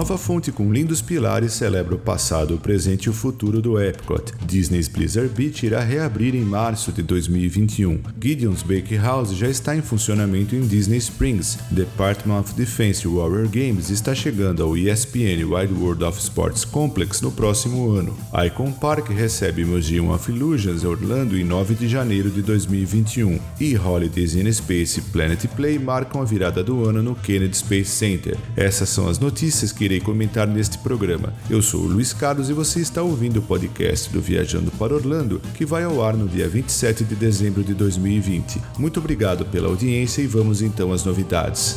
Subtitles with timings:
[0.00, 4.32] Nova fonte com lindos pilares celebra o passado, o presente e o futuro do Epcot.
[4.46, 8.00] Disney's Blizzard Beach irá reabrir em março de 2021.
[8.18, 11.58] Gideon's Bakehouse já está em funcionamento em Disney Springs.
[11.70, 17.30] Department of Defense Warrior Games está chegando ao ESPN Wide World of Sports Complex no
[17.30, 18.16] próximo ano.
[18.46, 23.38] Icon Park recebe Museum of Illusions Orlando em 9 de janeiro de 2021.
[23.60, 28.38] E Holidays in Space Planet Play marcam a virada do ano no Kennedy Space Center.
[28.56, 31.34] Essas são as notícias que irei comentar neste programa.
[31.48, 35.42] Eu sou o Luiz Carlos e você está ouvindo o podcast do Viajando para Orlando,
[35.54, 38.60] que vai ao ar no dia 27 de dezembro de 2020.
[38.78, 41.76] Muito obrigado pela audiência e vamos então às novidades.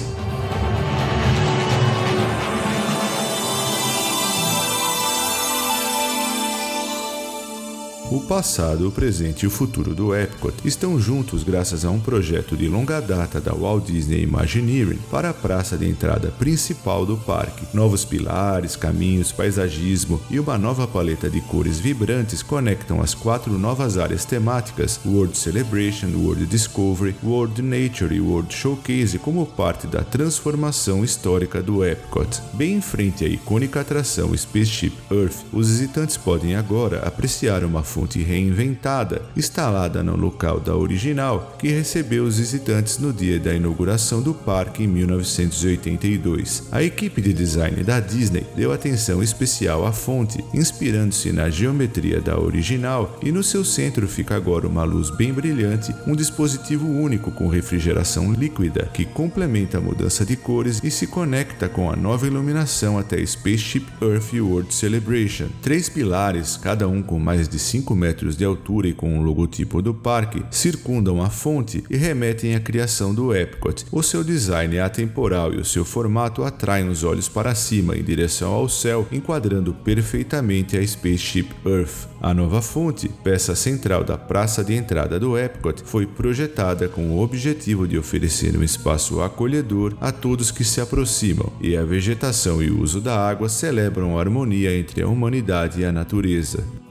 [8.13, 12.55] O passado, o presente e o futuro do Epcot estão juntos graças a um projeto
[12.55, 17.65] de longa data da Walt Disney Imagineering para a praça de entrada principal do parque.
[17.73, 23.97] Novos pilares, caminhos, paisagismo e uma nova paleta de cores vibrantes conectam as quatro novas
[23.97, 31.03] áreas temáticas World Celebration, World Discovery, World Nature e World Showcase como parte da transformação
[31.03, 32.39] histórica do Epcot.
[32.53, 38.02] Bem em frente à icônica atração Spaceship Earth, os visitantes podem agora apreciar uma fonte
[38.03, 44.21] fonte reinventada, instalada no local da original, que recebeu os visitantes no dia da inauguração
[44.21, 46.63] do parque em 1982.
[46.71, 52.37] A equipe de design da Disney deu atenção especial à fonte, inspirando-se na geometria da
[52.37, 57.47] original, e no seu centro fica agora uma luz bem brilhante, um dispositivo único com
[57.47, 62.99] refrigeração líquida que complementa a mudança de cores e se conecta com a nova iluminação
[62.99, 65.47] até Spaceship Earth World Celebration.
[65.61, 69.21] Três pilares, cada um com mais de 5 5 metros de altura e com o
[69.21, 73.85] logotipo do parque, circundam a fonte e remetem à criação do Epcot.
[73.91, 78.03] O seu design é atemporal e o seu formato atraem os olhos para cima em
[78.03, 82.09] direção ao céu, enquadrando perfeitamente a Spaceship Earth.
[82.19, 87.21] A nova fonte, peça central da praça de entrada do Epcot, foi projetada com o
[87.21, 92.69] objetivo de oferecer um espaço acolhedor a todos que se aproximam, e a vegetação e
[92.69, 96.82] o uso da água celebram a harmonia entre a humanidade e a natureza.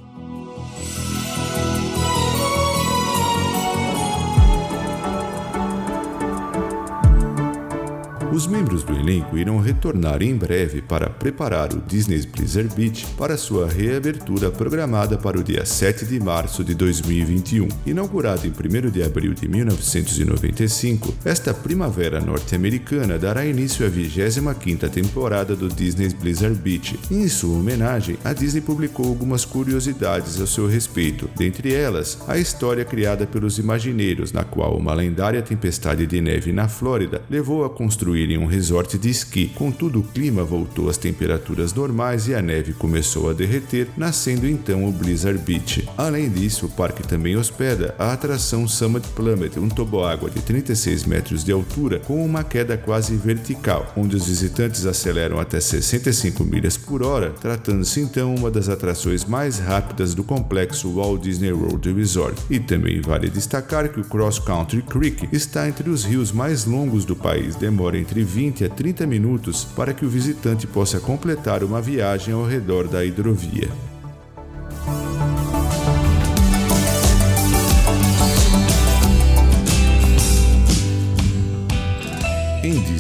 [8.33, 13.37] Os membros do elenco irão retornar em breve para preparar o Disney's Blizzard Beach para
[13.37, 17.69] sua reabertura programada para o dia 7 de março de 2021.
[17.85, 25.55] Inaugurado em 1 de abril de 1995, esta primavera norte-americana dará início à 25ª temporada
[25.55, 26.99] do Disney's Blizzard Beach.
[27.11, 32.83] Em sua homenagem, a Disney publicou algumas curiosidades a seu respeito, dentre elas a história
[32.83, 38.22] criada pelos Imagineiros, na qual uma lendária tempestade de neve na Flórida levou a construir
[38.31, 39.51] em um resort de esqui.
[39.55, 44.87] Contudo, o clima voltou às temperaturas normais e a neve começou a derreter, nascendo então
[44.87, 45.89] o Blizzard Beach.
[45.97, 51.45] Além disso, o parque também hospeda a atração Summit Plummet, um toboágua de 36 metros
[51.45, 57.03] de altura com uma queda quase vertical, onde os visitantes aceleram até 65 milhas por
[57.03, 62.41] hora, tratando-se então uma das atrações mais rápidas do complexo Walt Disney World Resort.
[62.51, 67.05] E também vale destacar que o Cross Country Creek está entre os rios mais longos
[67.05, 71.65] do país, demora entre entre 20 a 30 minutos para que o visitante possa completar
[71.65, 73.71] uma viagem ao redor da hidrovia.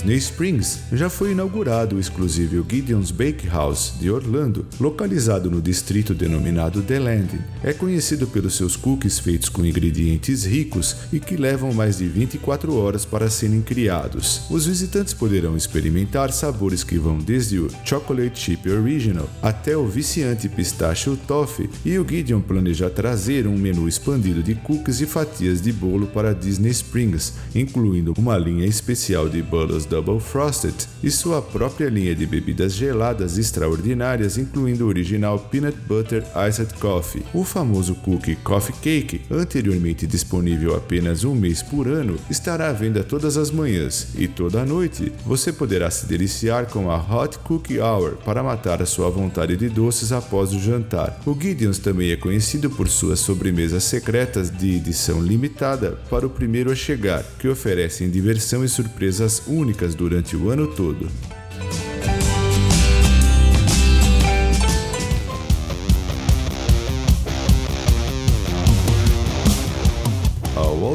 [0.02, 6.82] Disney Springs, já foi inaugurado o exclusivo Gideon's Bakehouse de Orlando, localizado no distrito denominado
[6.82, 7.38] The Landing.
[7.62, 12.74] É conhecido pelos seus cookies feitos com ingredientes ricos e que levam mais de 24
[12.74, 14.42] horas para serem criados.
[14.50, 20.48] Os visitantes poderão experimentar sabores que vão desde o Chocolate Chip Original até o viciante
[20.48, 25.72] Pistachio Toffee, e o Gideon planeja trazer um menu expandido de cookies e fatias de
[25.72, 31.90] bolo para Disney Springs, incluindo uma linha especial de Bolos Double Frosted e sua própria
[31.90, 37.22] linha de bebidas geladas extraordinárias, incluindo o original Peanut Butter Iced Coffee.
[37.34, 43.04] O famoso cookie Coffee Cake, anteriormente disponível apenas um mês por ano, estará à venda
[43.04, 48.16] todas as manhãs e toda noite você poderá se deliciar com a Hot Cookie Hour
[48.24, 51.20] para matar a sua vontade de doces após o jantar.
[51.26, 56.72] O Gideon's também é conhecido por suas sobremesas secretas de edição limitada para o primeiro
[56.72, 61.08] a chegar, que oferecem diversão e surpresas únicas durante o ano todo.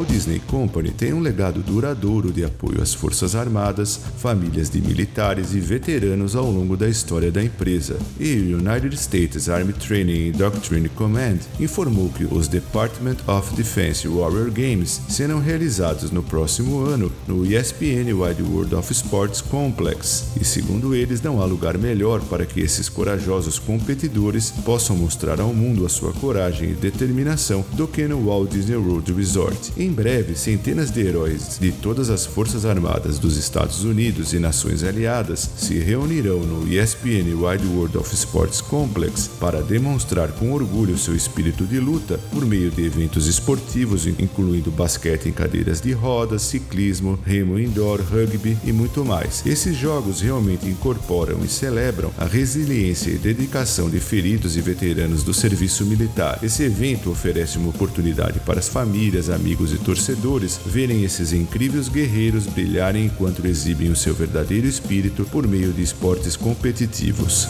[0.08, 5.54] Walt Disney Company tem um legado duradouro de apoio às Forças Armadas, famílias de militares
[5.54, 7.98] e veteranos ao longo da história da empresa.
[8.18, 14.08] E o United States Army Training and Doctrine Command informou que os Department of Defense
[14.08, 20.32] Warrior Games serão realizados no próximo ano no ESPN Wide World of Sports Complex.
[20.40, 25.52] E segundo eles, não há lugar melhor para que esses corajosos competidores possam mostrar ao
[25.52, 29.72] mundo a sua coragem e determinação do que no Walt Disney World Resort.
[29.76, 34.84] Em breve, centenas de heróis de todas as Forças Armadas dos Estados Unidos e nações
[34.84, 41.16] aliadas se reunirão no ESPN Wide World of Sports Complex para demonstrar com orgulho seu
[41.16, 47.18] espírito de luta por meio de eventos esportivos, incluindo basquete em cadeiras de rodas, ciclismo,
[47.26, 49.44] remo indoor, rugby e muito mais.
[49.44, 55.34] Esses jogos realmente incorporam e celebram a resiliência e dedicação de feridos e veteranos do
[55.34, 56.38] serviço militar.
[56.40, 62.46] Esse evento oferece uma oportunidade para as famílias, amigos e torcedores verem esses incríveis guerreiros
[62.46, 67.48] brilharem enquanto exibem o seu verdadeiro espírito por meio de esportes competitivos.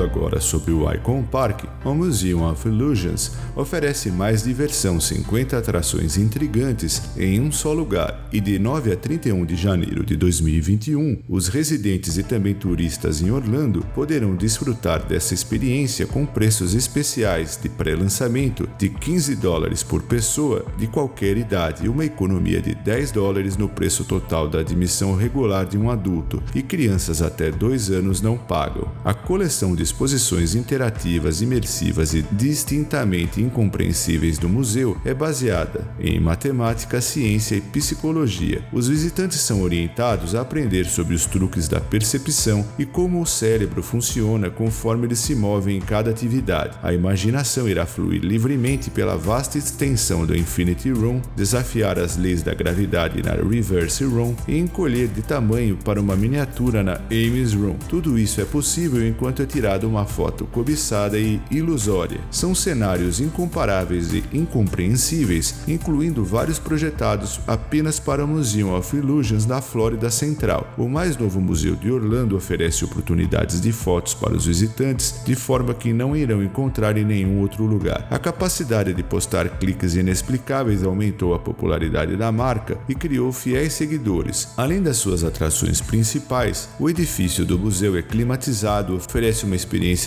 [0.00, 6.16] Falando agora sobre o Icon Park, o Museum of Illusions oferece mais diversão, 50 atrações
[6.16, 11.48] intrigantes em um só lugar, e de 9 a 31 de janeiro de 2021, os
[11.48, 18.68] residentes e também turistas em Orlando poderão desfrutar dessa experiência com preços especiais de pré-lançamento
[18.78, 23.68] de 15 dólares por pessoa de qualquer idade e uma economia de 10 dólares no
[23.68, 28.88] preço total da admissão regular de um adulto, e crianças até 2 anos não pagam.
[29.04, 37.00] A coleção são disposições interativas, imersivas e distintamente incompreensíveis do museu é baseada em matemática,
[37.00, 38.62] ciência e psicologia.
[38.72, 43.82] Os visitantes são orientados a aprender sobre os truques da percepção e como o cérebro
[43.82, 46.78] funciona conforme eles se movem em cada atividade.
[46.82, 52.54] A imaginação irá fluir livremente pela vasta extensão do Infinity Room, desafiar as leis da
[52.54, 57.76] gravidade na Reverse Room e encolher de tamanho para uma miniatura na Ames Room.
[57.88, 62.20] Tudo isso é possível enquanto é tirado uma foto cobiçada e ilusória.
[62.30, 69.60] São cenários incomparáveis e incompreensíveis, incluindo vários projetados apenas para o Museum of Illusions da
[69.60, 70.72] Flórida Central.
[70.76, 75.74] O mais novo museu de Orlando oferece oportunidades de fotos para os visitantes de forma
[75.74, 78.06] que não irão encontrar em nenhum outro lugar.
[78.10, 84.48] A capacidade de postar cliques inexplicáveis aumentou a popularidade da marca e criou fiéis seguidores.
[84.56, 89.56] Além das suas atrações principais, o edifício do museu é climatizado, oferece uma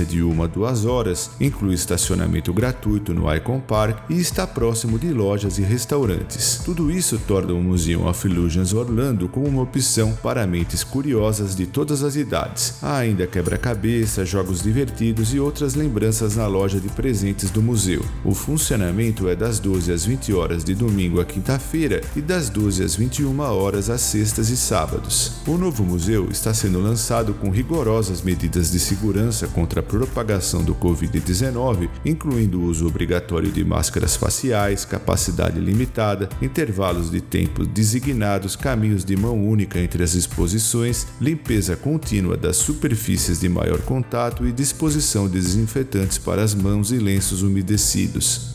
[0.06, 5.13] de uma a duas horas, inclui estacionamento gratuito no Icon Park e está próximo de
[5.13, 6.62] lojas e restaurantes.
[6.65, 11.65] Tudo isso torna o Museum of Illusions Orlando como uma opção para mentes curiosas de
[11.65, 12.75] todas as idades.
[12.81, 18.04] Há ainda quebra-cabeça, jogos divertidos e outras lembranças na loja de presentes do museu.
[18.25, 22.83] O funcionamento é das 12 às 20 horas de domingo a quinta-feira e das 12
[22.83, 25.33] às 21 horas às sextas e sábados.
[25.48, 30.74] O novo museu está sendo lançado com rigorosas medidas de segurança contra a propagação do
[30.76, 39.06] Covid-19, incluindo o uso obrigatório de máscaras faciais, capacidade limitada, intervalos de tempo designados, caminhos
[39.06, 45.28] de mão única entre as exposições, limpeza contínua das superfícies de maior contato e disposição
[45.28, 48.53] de desinfetantes para as mãos e lenços umedecidos.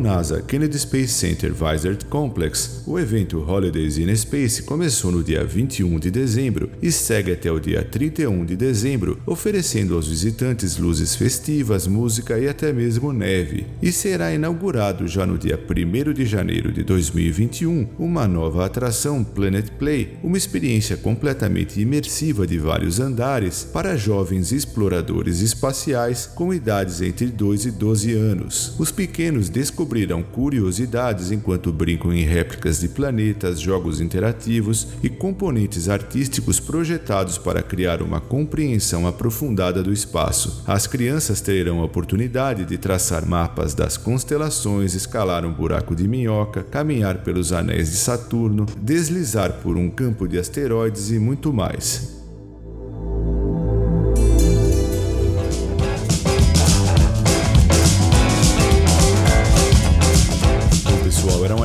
[0.00, 5.98] NASA Kennedy Space Center Visored Complex, o evento Holidays in Space começou no dia 21
[5.98, 11.86] de dezembro e segue até o dia 31 de dezembro, oferecendo aos visitantes luzes festivas,
[11.86, 13.66] música e até mesmo neve.
[13.82, 19.70] E será inaugurado já no dia 1 de janeiro de 2021 uma nova atração Planet
[19.78, 27.26] Play, uma experiência completamente imersiva de vários andares para jovens exploradores espaciais com idades entre
[27.26, 28.74] 2 e 12 anos.
[28.78, 35.88] Os pequenos descobriram terão curiosidades enquanto brincam em réplicas de planetas, jogos interativos e componentes
[35.88, 40.62] artísticos projetados para criar uma compreensão aprofundada do espaço.
[40.66, 46.62] As crianças terão a oportunidade de traçar mapas das constelações, escalar um buraco de minhoca,
[46.62, 52.19] caminhar pelos anéis de Saturno, deslizar por um campo de asteroides e muito mais.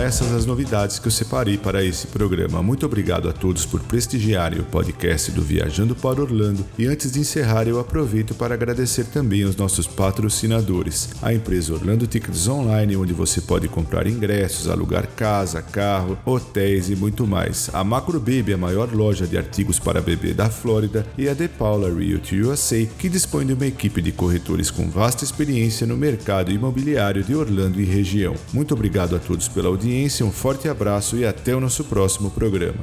[0.06, 2.62] Essas as novidades que eu separei para esse programa.
[2.62, 7.20] Muito obrigado a todos por prestigiarem o podcast do Viajando para Orlando e antes de
[7.20, 13.14] encerrar eu aproveito para agradecer também aos nossos patrocinadores, a empresa Orlando Tickets Online, onde
[13.14, 17.72] você pode comprar ingressos, alugar casa, carro, hotéis e muito mais.
[17.74, 21.48] A Macro Baby, a maior loja de artigos para bebê da Flórida, e a The
[21.48, 26.52] Paula Realty USA, que dispõe de uma equipe de corretores com vasta experiência no mercado
[26.52, 28.36] imobiliário de Orlando e região.
[28.54, 32.80] Muito obrigado a todos pela audiência, um forte abraço e até o nosso próximo programa.